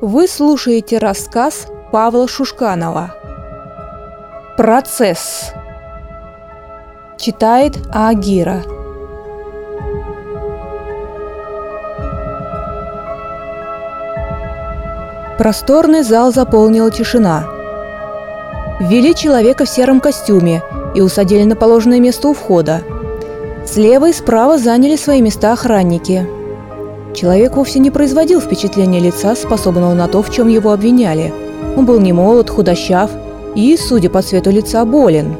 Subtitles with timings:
[0.00, 3.16] Вы слушаете рассказ Павла Шушканова
[4.56, 5.50] «Процесс».
[7.16, 8.62] Читает Агира.
[15.36, 17.44] Просторный зал заполнила тишина.
[18.78, 20.62] Ввели человека в сером костюме
[20.94, 22.82] и усадили на положенное место у входа.
[23.66, 26.24] Слева и справа заняли свои места охранники–
[27.18, 31.34] Человек вовсе не производил впечатления лица, способного на то, в чем его обвиняли.
[31.76, 33.10] Он был не молод, худощав
[33.56, 35.34] и, судя по цвету лица, болен.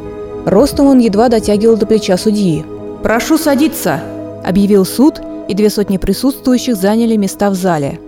[0.44, 2.64] Ростом он едва дотягивал до плеча судьи.
[3.04, 4.00] «Прошу садиться!»–
[4.44, 8.00] объявил суд, и две сотни присутствующих заняли места в зале.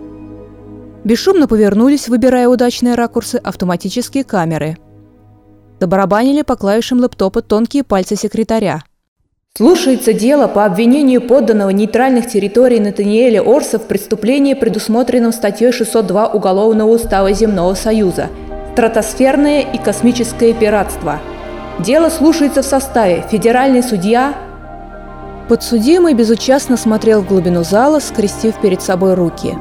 [1.04, 4.78] Бесшумно повернулись, выбирая удачные ракурсы, автоматические камеры.
[5.78, 8.82] Добарабанили по клавишам лэптопа тонкие пальцы секретаря–
[9.56, 16.88] Слушается дело по обвинению подданного нейтральных территорий Натаниэля Орса в преступлении, предусмотренном статьей 602 Уголовного
[16.88, 18.28] устава Земного Союза
[18.72, 21.18] «Стратосферное и космическое пиратство».
[21.80, 24.34] Дело слушается в составе федеральный судья
[25.48, 29.52] Подсудимый безучастно смотрел в глубину зала, скрестив перед собой руки.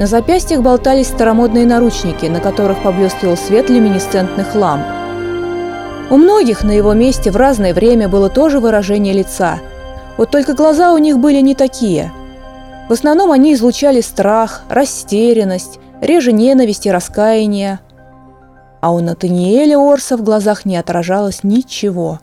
[0.00, 4.84] На запястьях болтались старомодные наручники, на которых поблескивал свет люминесцентных ламп–
[6.10, 9.60] у многих на его месте в разное время было тоже выражение лица.
[10.18, 12.12] Вот только глаза у них были не такие.
[12.88, 17.78] В основном они излучали страх, растерянность, реже ненависть и раскаяние.
[18.80, 22.18] А у Натаниэля Орса в глазах не отражалось ничего.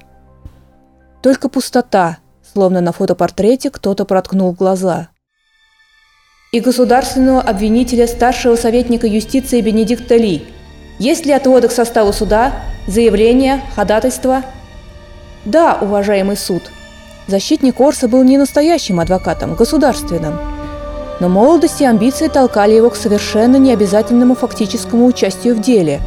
[1.22, 2.18] Только пустота,
[2.54, 5.08] словно на фотопортрете кто-то проткнул глаза.
[6.52, 10.46] И государственного обвинителя старшего советника юстиции Бенедикта Ли.
[11.00, 12.52] Есть ли отводы к составу суда
[12.88, 14.44] Заявление, ходатайство?
[15.44, 16.64] Да, уважаемый суд.
[17.28, 20.40] Защитник Орса был не настоящим адвокатом, государственным.
[21.20, 26.00] Но молодость и амбиции толкали его к совершенно необязательному фактическому участию в деле.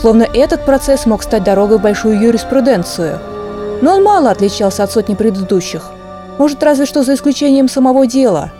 [0.00, 3.20] Словно этот процесс мог стать дорогой в большую юриспруденцию.
[3.80, 5.92] Но он мало отличался от сотни предыдущих.
[6.38, 8.50] Может, разве что за исключением самого дела.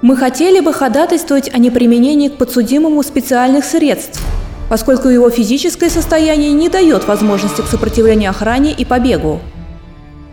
[0.00, 4.18] Мы хотели бы ходатайствовать о неприменении к подсудимому специальных средств–
[4.72, 9.38] поскольку его физическое состояние не дает возможности к сопротивлению охране и побегу.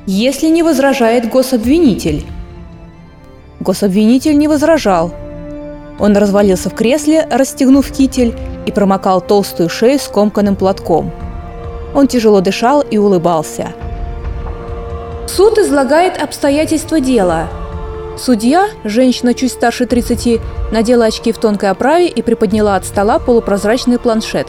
[0.05, 2.25] Если не возражает гособвинитель.
[3.59, 5.13] Гособвинитель не возражал.
[5.99, 8.33] Он развалился в кресле, расстегнув китель,
[8.65, 11.11] и промокал толстую шею скомканным платком.
[11.93, 13.73] Он тяжело дышал и улыбался.
[15.27, 17.49] Суд излагает обстоятельства дела–
[18.21, 20.41] Судья, женщина чуть старше 30,
[20.73, 24.47] надела очки в тонкой оправе и приподняла от стола полупрозрачный планшет.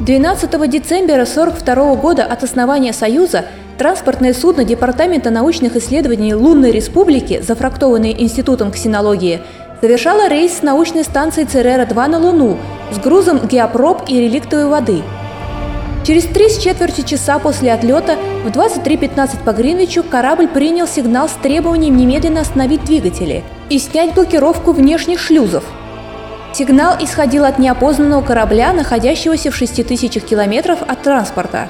[0.00, 3.46] 12 декабря 1942 года от основания Союза
[3.78, 9.40] транспортное судно Департамента научных исследований Лунной Республики, зафрактованное Институтом ксенологии,
[9.80, 12.58] совершало рейс с научной станции Церера-2 на Луну
[12.92, 15.02] с грузом геопроб и реликтовой воды–
[16.04, 21.32] Через три с четверти часа после отлета в 23.15 по Гринвичу корабль принял сигнал с
[21.32, 25.64] требованием немедленно остановить двигатели и снять блокировку внешних шлюзов.
[26.52, 31.68] Сигнал исходил от неопознанного корабля, находящегося в 6000 километров от транспорта.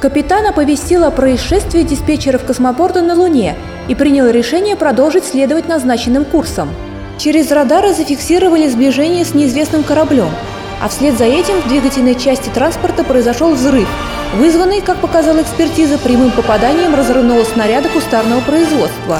[0.00, 3.56] Капитан оповестил о происшествии диспетчеров космопорта на Луне
[3.88, 6.68] и принял решение продолжить следовать назначенным курсом.
[7.18, 10.30] Через радары зафиксировали сближение с неизвестным кораблем–
[10.80, 13.88] а вслед за этим в двигательной части транспорта произошел взрыв,
[14.36, 19.18] вызванный, как показала экспертиза, прямым попаданием разрывного снаряда кустарного производства.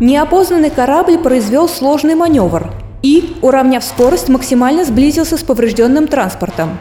[0.00, 2.70] Неопознанный корабль произвел сложный маневр
[3.02, 6.78] и, уравняв скорость, максимально сблизился с поврежденным транспортом.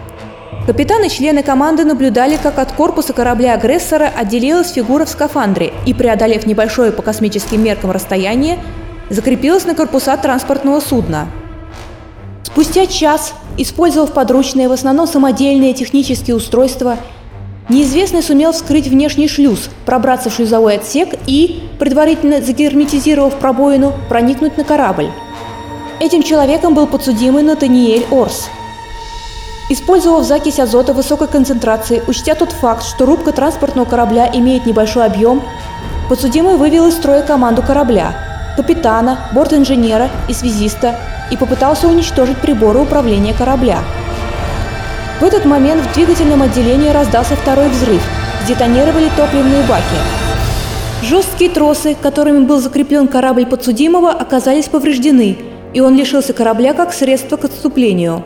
[0.66, 6.48] Капитан и члены команды наблюдали, как от корпуса корабля-агрессора отделилась фигура в скафандре и, преодолев
[6.48, 8.58] небольшое по космическим меркам расстояние,
[9.10, 11.28] закрепилась на корпуса транспортного судна.
[12.56, 16.98] Спустя час Использовав подручные, в основном самодельные технические устройства,
[17.68, 24.64] неизвестный сумел вскрыть внешний шлюз, пробраться в шлюзовой отсек и, предварительно загерметизировав пробоину, проникнуть на
[24.64, 25.10] корабль.
[26.00, 28.48] Этим человеком был подсудимый Натаниэль Орс.
[29.70, 35.44] Использовав закись азота высокой концентрации, учтя тот факт, что рубка транспортного корабля имеет небольшой объем,
[36.08, 38.16] подсудимый вывел из строя команду корабля–
[38.56, 40.96] капитана, борт-инженера и связиста
[41.32, 43.80] и попытался уничтожить приборы управления корабля.
[45.20, 48.02] В этот момент в двигательном отделении раздался второй взрыв,
[48.44, 49.96] сдетонировали топливные баки.
[51.02, 55.38] Жесткие тросы, которыми был закреплен корабль подсудимого, оказались повреждены,
[55.74, 58.24] и он лишился корабля как средство к отступлению.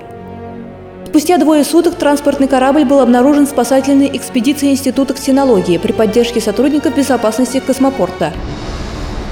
[1.07, 7.59] Спустя двое суток транспортный корабль был обнаружен спасательной экспедицией Института ксенологии при поддержке сотрудников безопасности
[7.59, 8.31] космопорта.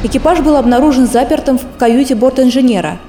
[0.04, 3.00] Экипаж был обнаружен запертым в каюте борт-инженера–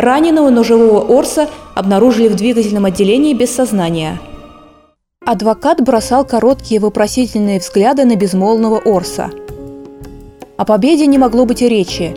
[0.00, 4.20] Раненого, но живого Орса обнаружили в двигательном отделении без сознания.
[5.24, 9.30] Адвокат бросал короткие вопросительные взгляды на безмолвного Орса.
[10.56, 12.16] О победе не могло быть и речи,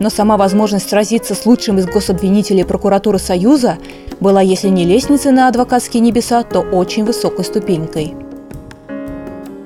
[0.00, 3.78] но сама возможность сразиться с лучшим из гособвинителей прокуратуры Союза
[4.20, 8.14] была, если не лестницей на адвокатские небеса, то очень высокой ступенькой.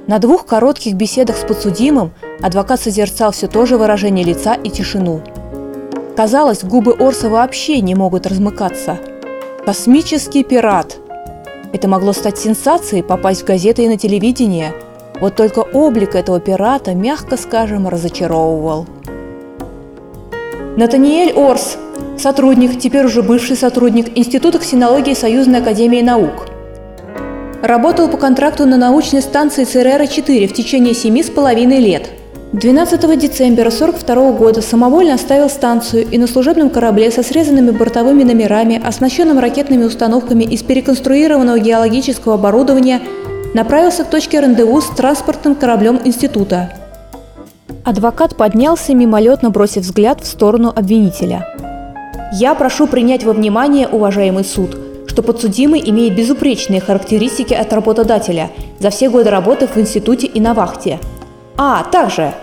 [0.08, 5.20] На двух коротких беседах с подсудимым адвокат созерцал все то же выражение лица и тишину.
[6.16, 8.96] Казалось, губы Орса вообще не могут размыкаться.
[9.66, 10.96] Космический пират.
[11.75, 14.72] Это могло стать сенсацией, попасть в газеты и на телевидение.
[15.20, 18.87] Вот только облик этого пирата, мягко скажем, разочаровывал.
[20.78, 21.76] Натаниэль Орс,
[22.16, 26.46] сотрудник, теперь уже бывший сотрудник Института ксенологии Союзной Академии Наук–
[27.62, 32.08] Работал по контракту на научной станции ЦРР-4 в течение семи с половиной лет.
[32.52, 38.81] 12 декабря 1942 года самовольно оставил станцию и на служебном корабле со срезанными бортовыми номерами,
[38.82, 43.02] оснащенным ракетными установками из переконструированного геологического оборудования,
[43.55, 46.72] направился к точке рандеву с транспортным кораблем института.
[47.84, 51.44] Адвокат поднялся, мимолетно бросив взгляд в сторону обвинителя.
[52.32, 54.88] «Я прошу принять во внимание, уважаемый суд,
[55.18, 60.54] что подсудимый имеет безупречные характеристики от работодателя за все годы работы в институте и на
[60.54, 61.00] вахте.
[61.56, 62.34] А, также,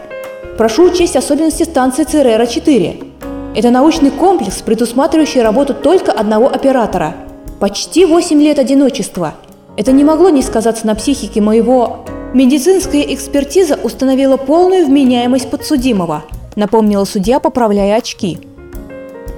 [0.58, 3.56] прошу учесть особенности станции ЦРР-4.
[3.56, 7.16] Это научный комплекс, предусматривающий работу только одного оператора.
[7.62, 9.36] Почти 8 лет одиночества.
[9.78, 12.04] Это не могло не сказаться на психике моего...
[12.34, 16.26] Медицинская экспертиза установила полную вменяемость подсудимого,
[16.58, 18.38] напомнила судья, поправляя очки.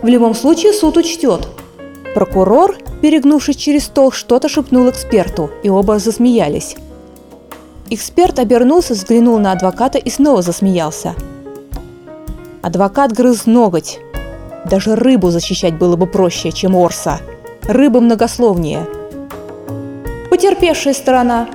[0.01, 1.47] В любом случае суд учтет.
[2.13, 6.75] Прокурор перегнувшись через стол, что-то шепнул эксперту, и оба засмеялись.
[7.89, 11.15] Эксперт обернулся, взглянул на адвоката и снова засмеялся.
[12.61, 13.99] Адвокат грыз ноготь.
[14.69, 17.21] Даже рыбу защищать было бы проще, чем Орса.
[17.63, 18.85] Рыба многословнее.
[20.29, 21.47] Потерпевшая сторона.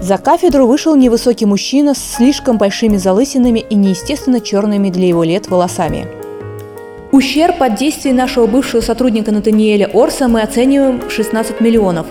[0.00, 5.48] За кафедру вышел невысокий мужчина с слишком большими залысинами и неестественно черными для его лет
[5.48, 6.06] волосами–
[7.18, 12.06] Ущерб от действий нашего бывшего сотрудника Натаниэля Орса мы оцениваем в 16 миллионов.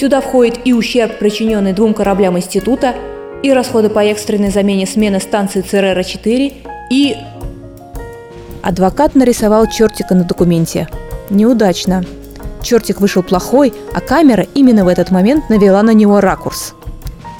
[0.00, 2.96] Сюда входит и ущерб, причиненный двум кораблям института,
[3.44, 6.52] и расходы по экстренной замене смены станции ЦРР-4,
[6.90, 7.16] и...
[8.64, 10.88] Адвокат нарисовал чертика на документе.
[11.30, 12.04] Неудачно.
[12.64, 16.74] Чертик вышел плохой, а камера именно в этот момент навела на него ракурс.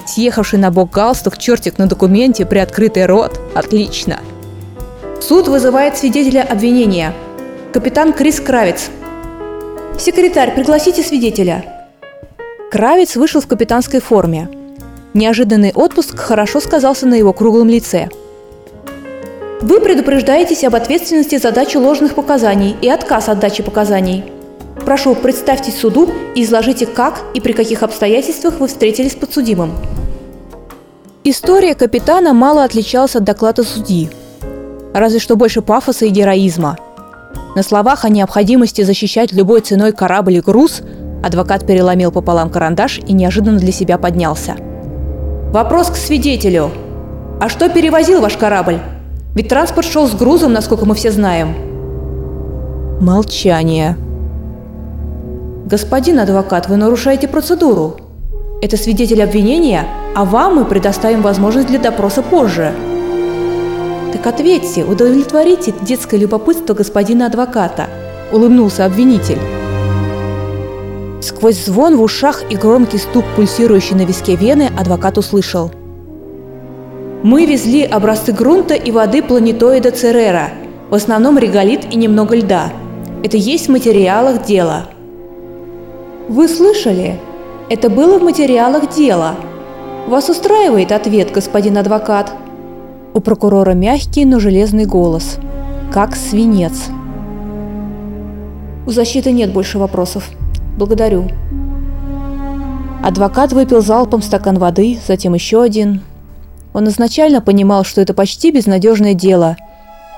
[0.07, 3.41] Съехавший на бок галстук чертик на документе, приоткрытый рот.
[3.55, 4.21] Отлично.
[5.21, 7.13] Суд вызывает свидетеля обвинения.
[7.73, 8.89] Капитан Крис Кравец.
[9.97, 11.87] Секретарь, пригласите свидетеля.
[12.69, 14.49] Кравец вышел в капитанской форме.
[15.13, 18.09] Неожиданный отпуск хорошо сказался на его круглом лице.
[19.61, 24.25] Вы предупреждаетесь об ответственности за дачу ложных показаний и отказ от дачи показаний.
[24.85, 29.71] Прошу, представьтесь суду и изложите, как и при каких обстоятельствах вы встретились с подсудимым.
[31.23, 34.09] История капитана мало отличалась от доклада судьи
[34.99, 36.77] разве что больше пафоса и героизма.
[37.55, 40.81] На словах о необходимости защищать любой ценой корабль и груз
[41.23, 44.55] адвокат переломил пополам карандаш и неожиданно для себя поднялся.
[45.51, 46.69] Вопрос к свидетелю.
[47.39, 48.79] А что перевозил ваш корабль?
[49.35, 51.55] Ведь транспорт шел с грузом, насколько мы все знаем.
[53.01, 53.97] Молчание.
[55.65, 57.97] Господин адвокат, вы нарушаете процедуру.
[58.61, 62.71] Это свидетель обвинения, а вам мы предоставим возможность для допроса позже.
[64.15, 67.87] «Так ответьте, удовлетворите детское любопытство господина адвоката»,–
[68.31, 69.39] улыбнулся обвинитель.
[71.21, 75.69] Сквозь звон в ушах и громкий стук, пульсирующий на виске вены, адвокат услышал.
[77.23, 80.51] «Мы везли образцы грунта и воды планетоида Церера,
[80.89, 82.71] в основном реголит и немного льда.
[83.21, 84.85] Это есть в материалах дела».
[86.29, 87.19] «Вы слышали?
[87.69, 89.35] Это было в материалах дела.
[90.07, 92.31] Вас устраивает ответ, господин адвокат?»
[93.15, 95.37] У прокурора мягкий, но железный голос.
[95.89, 96.87] Как свинец.
[98.85, 100.29] У защиты нет больше вопросов.
[100.77, 101.29] Благодарю.
[103.01, 106.01] Адвокат выпил залпом стакан воды, затем еще один.
[106.73, 109.55] Он изначально понимал, что это почти безнадежное дело,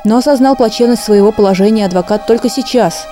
[0.03, 3.05] но осознал плачевность своего положения адвокат только сейчас,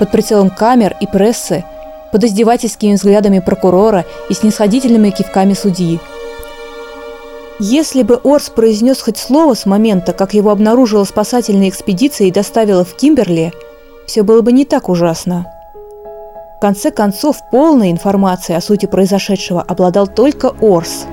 [0.00, 1.64] под прицелом камер и прессы,
[2.10, 6.00] под издевательскими взглядами прокурора и снисходительными кивками судьи.
[7.60, 12.84] Если бы Орс произнес хоть слово с момента, как его обнаружила спасательная экспедиция и доставила
[12.84, 13.52] в Кимберли,
[14.06, 15.44] все было бы не так ужасно.
[16.56, 21.06] В конце концов, полной информацией о сути произошедшего обладал только Орс.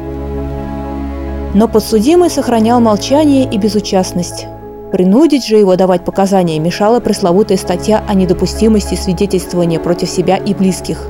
[1.56, 4.46] Но подсудимый сохранял молчание и безучастность.
[4.92, 11.08] Принудить же его давать показания мешала пресловутая статья о недопустимости свидетельствования против себя и близких.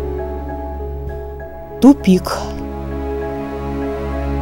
[1.81, 2.37] Тупик.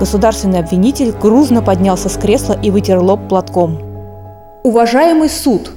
[0.03, 3.79] Государственный обвинитель грузно поднялся с кресла и вытер лоб платком.
[4.65, 5.71] Уважаемый суд,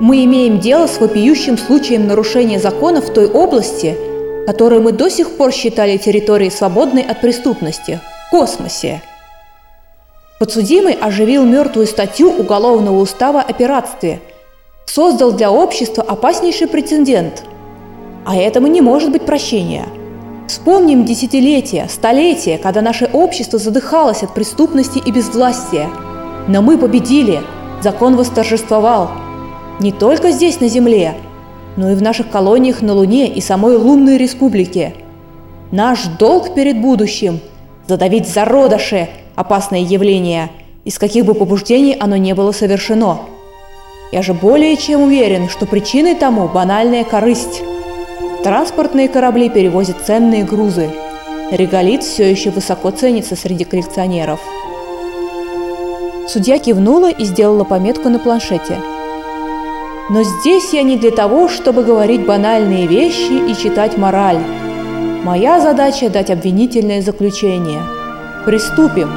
[0.00, 3.96] мы имеем дело с вопиющим случаем нарушения закона в той области,
[4.48, 8.00] которую мы до сих пор считали территорией свободной от преступности–
[8.32, 9.00] космосе.
[10.40, 14.20] Подсудимый оживил мертвую статью Уголовного устава о пиратстве,
[14.86, 17.44] создал для общества опаснейший прецедент.
[18.26, 19.86] А этому не может быть прощения.
[20.48, 25.88] Вспомним десятилетия, столетия, когда наше общество задыхалось от преступности и безвластия.
[26.48, 27.40] Но мы победили,
[27.80, 29.10] закон восторжествовал.
[29.80, 31.14] Не только здесь, на Земле,
[31.76, 34.94] но и в наших колониях на Луне и самой лунной республике.
[35.70, 37.40] Наш долг перед будущим–
[37.86, 40.50] задавить зародыши опасное явление,
[40.84, 43.20] из каких бы побуждений оно не было совершено.
[44.10, 47.62] Я же более чем уверен, что причиной тому банальная корысть.
[48.44, 50.90] Транспортные корабли перевозят ценные грузы.
[51.50, 54.40] Реголит все еще высоко ценится среди коллекционеров.
[56.28, 58.78] Судья кивнула и сделала пометку на планшете–
[60.12, 64.40] но здесь я не для того, чтобы говорить банальные вещи и читать мораль.
[65.24, 67.80] Моя задача– дать обвинительное заключение.
[68.44, 69.10] Приступим.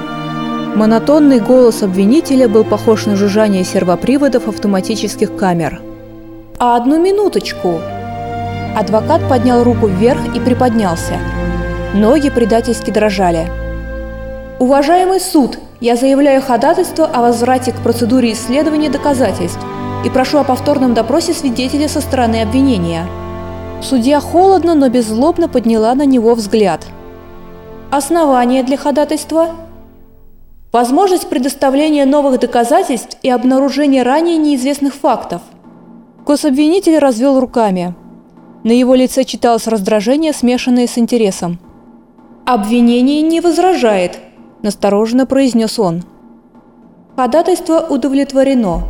[0.75, 5.81] Монотонный голос обвинителя был похож на жужжание сервоприводов автоматических камер.
[6.59, 7.81] «А одну минуточку!»
[8.75, 11.17] Адвокат поднял руку вверх и приподнялся.
[11.93, 13.49] Ноги предательски дрожали.
[14.59, 19.61] «Уважаемый суд, я заявляю ходатайство о возврате к процедуре исследования доказательств
[20.03, 23.05] и прошу о повторном допросе свидетеля со стороны обвинения».
[23.81, 26.85] Судья холодно, но беззлобно подняла на него взгляд.
[27.91, 29.51] «Основание для ходатайства?»
[30.73, 35.41] «Возможность предоставления новых доказательств и обнаружения ранее неизвестных фактов».
[36.25, 37.95] Гособвинитель развел руками.
[38.65, 41.59] На его лице читалось раздражение, смешанное с интересом.
[42.47, 44.17] «Обвинение не возражает»,–
[44.63, 46.03] настороженно произнес он.
[47.15, 48.81] Ходатайство удовлетворено.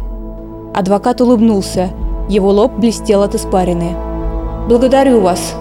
[0.73, 1.89] Адвокат улыбнулся.
[2.29, 3.97] Его лоб блестел от испарины.
[4.69, 5.53] «Благодарю вас.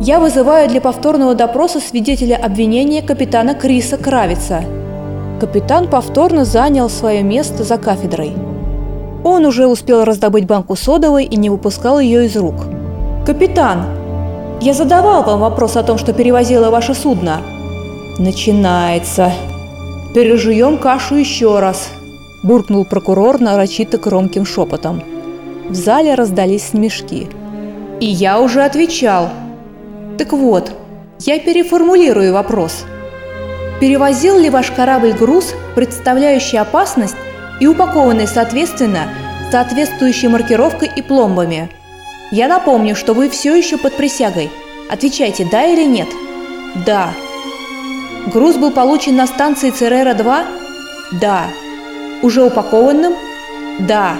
[0.00, 4.64] Я вызываю для повторного допроса свидетеля обвинения капитана Криса Кравица».
[5.38, 8.32] Капитан повторно занял свое место за кафедрой.
[9.22, 12.54] Он уже успел раздобыть банку содовой и не выпускал ее из рук.
[13.28, 13.84] «Капитан,
[14.62, 17.42] я задавал вам вопрос о том, что перевозило ваше судно».
[18.18, 19.30] «Начинается.
[20.14, 21.90] Пережуем кашу еще раз»,–
[22.42, 25.02] буркнул прокурор нарочито громким шепотом.
[25.68, 27.28] В зале раздались смешки.
[28.00, 29.28] «И я уже отвечал.
[30.16, 30.72] Так вот,
[31.18, 32.86] я переформулирую вопрос.
[33.78, 37.16] Перевозил ли ваш корабль груз, представляющий опасность
[37.60, 39.02] и упакованный соответственно
[39.52, 41.68] соответствующей маркировкой и пломбами?
[42.30, 44.50] Я напомню, что вы все еще под присягой.
[44.90, 46.08] Отвечайте, да или нет?»
[46.86, 47.10] «Да».
[48.32, 50.44] «Груз был получен на станции Церера-2?»
[51.20, 51.48] «Да».
[52.20, 53.14] Уже упакованным?
[53.78, 54.16] Да.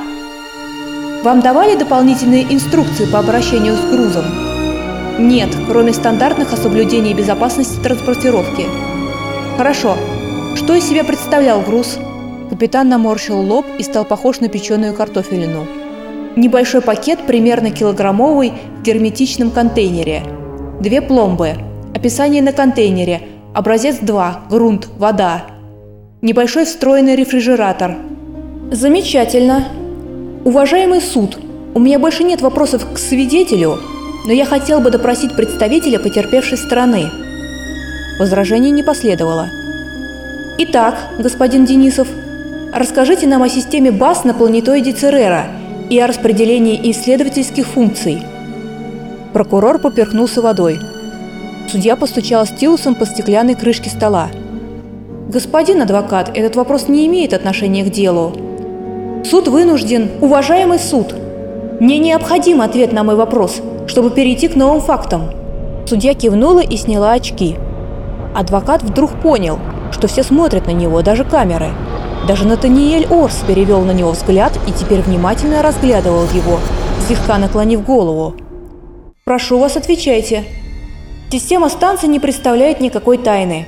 [1.25, 4.25] Вам давали дополнительные инструкции по обращению с грузом?
[5.19, 8.67] Нет, кроме стандартных о соблюдении безопасности транспортировки.
[9.57, 9.97] Хорошо.
[10.55, 11.99] Что из себя представлял груз?
[12.51, 15.67] Капитан наморщил лоб и стал похож на печеную картофелину.
[16.39, 20.23] Небольшой пакет, примерно килограммовый, в герметичном контейнере.
[20.81, 21.55] Две пломбы.
[21.97, 23.23] Описание на контейнере.
[23.55, 24.43] Образец 2.
[24.49, 24.87] Грунт.
[24.99, 25.43] Вода.
[26.23, 27.97] Небольшой встроенный рефрижератор.
[28.71, 29.65] Замечательно.
[30.45, 31.41] Уважаемый суд,
[31.75, 33.81] у меня больше нет вопросов к свидетелю,
[34.25, 37.11] но я хотел бы допросить представителя потерпевшей стороны.
[38.21, 39.49] Возражений не последовало.
[40.59, 42.07] Итак, господин Денисов,
[42.73, 45.58] расскажите нам о системе БАС на планетоиде Церера
[45.91, 48.23] и о распределении исследовательских функций.
[49.33, 50.79] Прокурор поперхнулся водой.
[51.71, 54.29] Судья постучал стилусом по стеклянной крышке стола.
[55.29, 58.33] Господин адвокат, этот вопрос не имеет отношения к делу.
[59.25, 61.15] Суд вынужден, уважаемый суд.
[61.81, 65.31] Мне необходим ответ на мой вопрос, чтобы перейти к новым фактам.
[65.87, 67.57] Судья кивнула и сняла очки.
[68.35, 69.59] Адвокат вдруг понял,
[69.93, 71.69] что все смотрят на него, даже камеры.
[72.27, 76.61] Даже Натаниэль Орс перевел на него взгляд и теперь внимательно разглядывал его,
[77.07, 78.35] слегка наклонив голову.
[79.25, 80.45] «Прошу вас, отвечайте.
[81.33, 83.67] Система станции не представляет никакой тайны.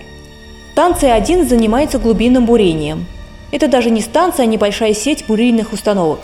[0.73, 3.07] Станция 1 занимается глубинным бурением.
[3.51, 6.21] Это даже не станция, а небольшая сеть бурильных установок.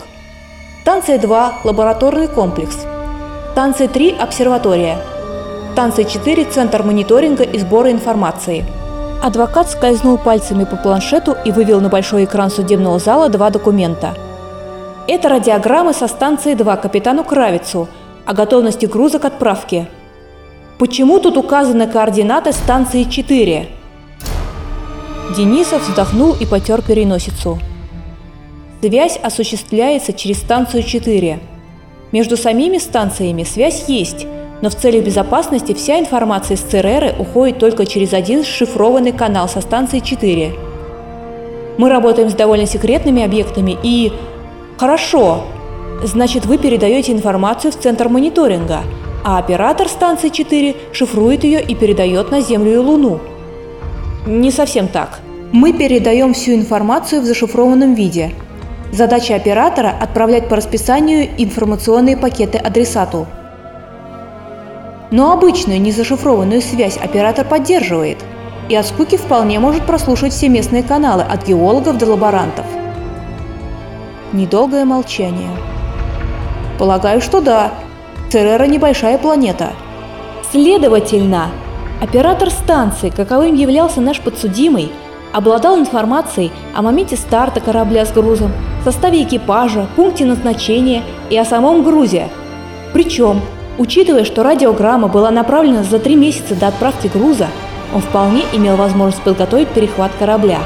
[0.81, 2.77] Станция 2– лабораторный комплекс.
[3.51, 4.99] Станция 3– обсерватория.
[5.73, 8.63] Станция 4– центр мониторинга и сбора информации.
[9.21, 14.15] Адвокат скользнул пальцами по планшету и вывел на большой экран судебного зала два документа.
[15.09, 17.87] Это радиограммы со станции 2 капитану Кравицу
[18.25, 19.87] о готовности груза к отправке.
[20.79, 23.69] Почему тут указаны координаты станции 4?
[25.37, 27.57] Денисов вздохнул и потер переносицу.
[28.81, 31.39] Связь осуществляется через станцию 4.
[32.11, 34.27] Между самими станциями связь есть,
[34.61, 39.61] но в целях безопасности вся информация из ЦРР уходит только через один шифрованный канал со
[39.61, 40.53] станции 4.
[41.77, 44.11] Мы работаем с довольно секретными объектами и...
[44.77, 45.43] Хорошо,
[46.03, 48.81] значит вы передаете информацию в центр мониторинга,
[49.23, 53.19] а оператор станции 4 шифрует ее и передает на Землю и Луну.
[54.25, 55.19] Не совсем так.
[55.51, 58.31] Мы передаем всю информацию в зашифрованном виде.
[58.91, 63.25] Задача оператора– отправлять по расписанию информационные пакеты адресату–
[65.11, 68.17] но обычную незашифрованную связь оператор поддерживает,
[68.69, 72.65] и от скуки вполне может прослушать все местные каналы от геологов до лаборантов.
[74.33, 75.49] Недолгое молчание.
[76.77, 77.71] Полагаю, что да.
[78.29, 79.71] Церера небольшая планета.
[80.51, 81.49] Следовательно,
[82.01, 84.91] оператор станции, каковым являлся наш подсудимый,
[85.33, 88.51] обладал информацией о моменте старта корабля с грузом,
[88.83, 92.29] составе экипажа, пункте назначения и о самом грузе.
[92.93, 93.41] Причем
[93.77, 97.47] Учитывая, что радиограмма была направлена за три месяца до отправки груза,
[97.93, 100.59] он вполне имел возможность подготовить перехват корабля.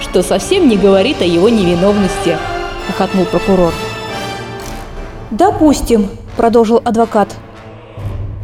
[0.00, 2.36] Что совсем не говорит о его невиновности,
[2.86, 3.72] хохотнул прокурор.
[5.30, 7.34] «Допустим»,– продолжил адвокат.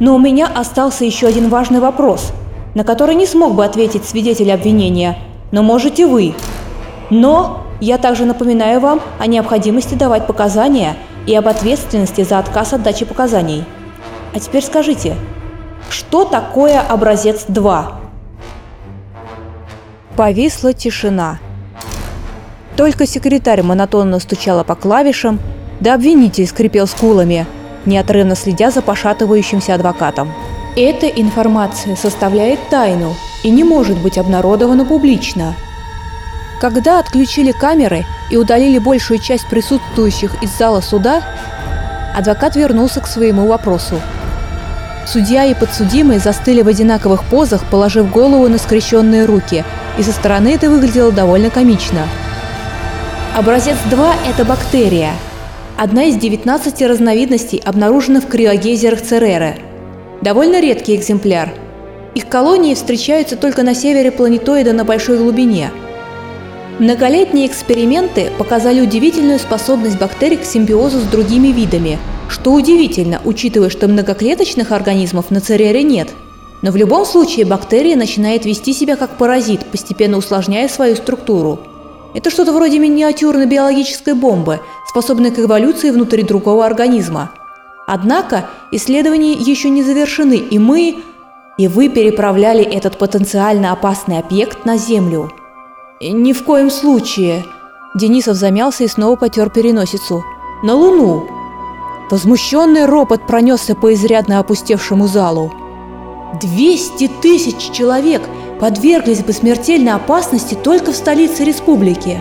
[0.00, 2.32] «Но у меня остался еще один важный вопрос,
[2.74, 5.18] на который не смог бы ответить свидетель обвинения,
[5.52, 6.34] но можете вы.
[7.10, 10.96] Но я также напоминаю вам о необходимости давать показания
[11.26, 13.64] и об ответственности за отказ от дачи показаний.
[14.34, 15.16] А теперь скажите,
[15.90, 18.00] что такое образец 2?
[20.16, 21.38] Повисла тишина.
[22.76, 25.40] Только секретарь монотонно стучала по клавишам,
[25.80, 27.46] да обвинитель скрипел скулами,
[27.86, 30.32] неотрывно следя за пошатывающимся адвокатом.
[30.76, 35.54] Эта информация составляет тайну и не может быть обнародована публично.
[36.60, 41.22] Когда отключили камеры и удалили большую часть присутствующих из зала суда,
[42.16, 44.00] адвокат вернулся к своему вопросу–
[45.06, 49.64] Судья и подсудимый застыли в одинаковых позах, положив голову на скрещенные руки,
[49.98, 52.06] и со стороны это выглядело довольно комично.
[53.36, 55.12] Образец 2– это бактерия.
[55.78, 59.56] Одна из 19 разновидностей обнаружена в криогейзерах Цереры.
[60.20, 61.52] Довольно редкий экземпляр.
[62.14, 65.70] Их колонии встречаются только на севере планетоида на большой глубине.
[66.78, 71.98] Многолетние эксперименты показали удивительную способность бактерий к симбиозу с другими видами–
[72.32, 76.08] что удивительно, учитывая, что многоклеточных организмов на Церере нет.
[76.62, 81.60] Но в любом случае бактерия начинает вести себя как паразит, постепенно усложняя свою структуру.
[82.14, 87.30] Это что-то вроде миниатюрной биологической бомбы, способной к эволюции внутри другого организма.
[87.86, 91.02] Однако исследования еще не завершены, и мы...
[91.58, 95.30] И вы переправляли этот потенциально опасный объект на Землю.
[96.00, 97.44] Ни в коем случае.
[97.94, 100.24] Денисов замялся и снова потер переносицу.
[100.62, 101.28] На Луну.
[102.10, 105.52] Возмущенный ропот пронесся по изрядно опустевшему залу.
[106.40, 108.22] Двести тысяч человек
[108.62, 112.20] подверглись бы смертельной опасности только в столице республики.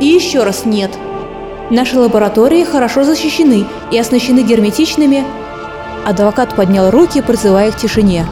[0.00, 0.92] И еще раз нет.
[1.70, 5.24] Наши лаборатории хорошо защищены и оснащены герметичными...
[6.06, 8.26] Адвокат поднял руки, призывая к тишине.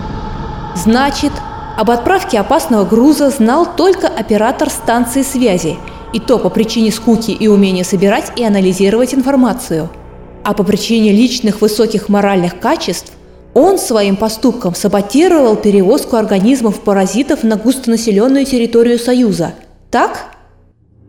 [0.76, 1.32] Значит,
[1.76, 5.78] об отправке опасного груза знал только оператор станции связи,
[6.12, 9.90] и то по причине скуки и умения собирать и анализировать информацию–
[10.44, 13.12] а по причине личных высоких моральных качеств
[13.54, 19.54] он своим поступком саботировал перевозку организмов-паразитов на густонаселенную территорию Союза.
[19.90, 20.24] Так?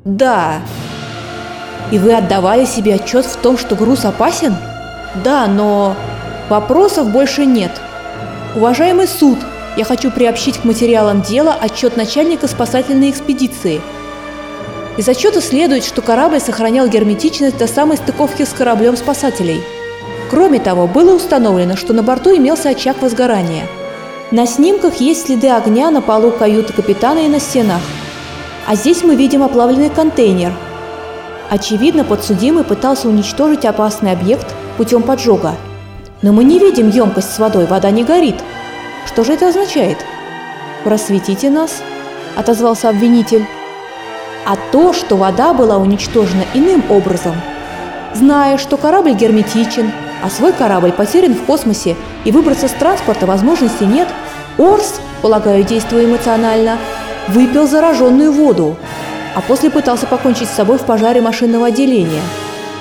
[0.03, 0.59] Да.
[1.91, 4.55] И вы отдавали себе отчет в том, что груз опасен?
[5.23, 5.95] Да, но
[6.49, 7.71] вопросов больше нет.
[8.55, 9.37] Уважаемый суд,
[9.77, 13.81] я хочу приобщить к материалам дела отчет начальника спасательной экспедиции–
[14.95, 19.63] из отчета следует, что корабль сохранял герметичность до самой стыковки с кораблем спасателей.
[20.33, 23.67] Кроме того, было установлено, что на борту имелся очаг возгорания.
[24.31, 27.81] На снимках есть следы огня на полу каюты капитана и на стенах.
[28.65, 30.51] А здесь мы видим оплавленный контейнер.
[31.51, 35.53] Очевидно, подсудимый пытался уничтожить опасный объект путем поджога.
[36.23, 38.37] Но мы не видим емкость с водой, вода не горит.
[39.05, 39.99] Что же это означает?
[40.83, 41.83] «Просветите нас»,–
[42.35, 43.45] отозвался обвинитель
[44.45, 47.35] а то, что вода была уничтожена иным образом.
[48.13, 49.91] Зная, что корабль герметичен,
[50.23, 54.07] а свой корабль потерян в космосе и выбраться с транспорта возможности нет,
[54.57, 56.77] Орс, полагаю, действуя эмоционально,
[57.27, 58.77] выпил зараженную воду,
[59.35, 62.21] а после пытался покончить с собой в пожаре машинного отделения,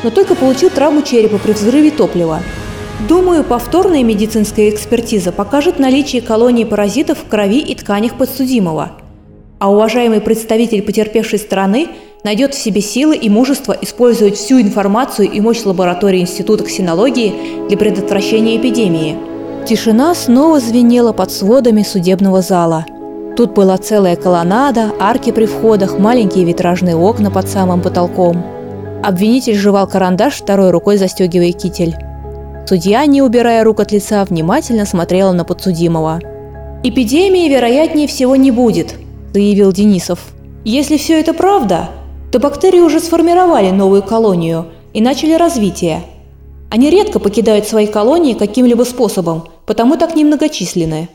[0.05, 2.40] но только получил травму черепа при взрыве топлива.
[3.09, 8.92] Думаю, повторная медицинская экспертиза покажет наличие колонии паразитов в крови и тканях подсудимого.
[9.59, 11.88] А уважаемый представитель потерпевшей стороны
[12.24, 17.76] найдет в себе силы и мужество использовать всю информацию и мощь лаборатории Института ксенологии для
[17.76, 19.16] предотвращения эпидемии.
[19.66, 22.87] Тишина снова звенела под сводами судебного зала.
[23.37, 28.44] Тут была целая колоннада, арки при входах, маленькие витражные окна под самым потолком.
[29.02, 31.96] Обвинитель жевал карандаш, второй рукой застегивая китель.
[32.66, 36.20] Судья, не убирая рук от лица, внимательно смотрела на подсудимого.
[36.85, 38.94] «Эпидемии, вероятнее всего, не будет»,–
[39.32, 40.20] заявил Денисов.
[40.64, 41.88] «Если все это правда,
[42.33, 46.03] то бактерии уже сформировали новую колонию и начали развитие.
[46.71, 51.11] Они редко покидают свои колонии каким-либо способом, потому так немногочисленны.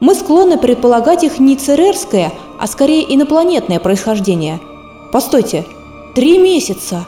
[0.00, 4.60] Мы склонны предполагать их не церерское, а скорее инопланетное происхождение.
[5.12, 5.66] Постойте,
[6.14, 7.06] три месяца!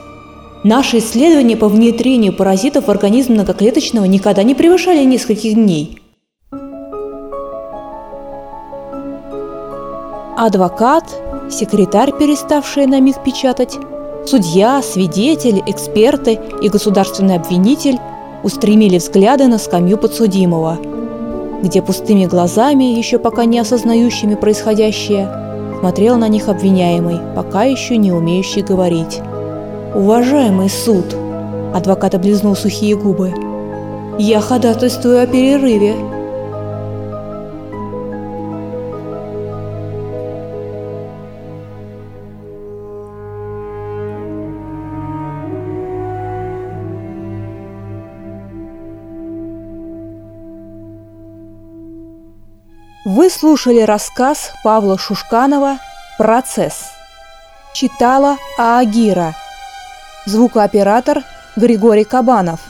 [0.62, 6.00] Наши исследования по внедрению паразитов в организм многоклеточного никогда не превышали нескольких дней.
[10.36, 11.04] Адвокат,
[11.50, 13.76] секретарь, переставший на миг печатать,
[14.26, 17.98] судья, свидетель, эксперты и государственный обвинитель
[18.42, 20.78] устремили взгляды на скамью подсудимого,
[21.62, 25.28] где пустыми глазами, еще пока не осознающими происходящее,
[25.80, 29.20] смотрел на них обвиняемый, пока еще не умеющий говорить.
[29.94, 31.16] «Уважаемый суд!»–
[31.74, 33.32] адвокат облизнул сухие губы.
[34.18, 36.13] «Я ходатайствую о перерыве!»
[53.04, 55.78] Вы слушали рассказ Павла Шушканова
[56.16, 56.86] «Процесс».
[57.74, 59.34] Читала Аагира–
[60.26, 61.22] Звукооператор
[61.54, 62.60] Григорий Кабанов.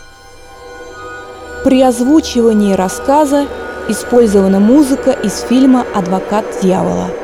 [1.62, 3.46] При озвучивании рассказа
[3.88, 7.23] использована музыка из фильма «Адвокат дьявола».